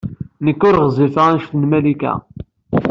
[0.45, 2.13] Nekk ur ɣezzifeɣ anect n Malika.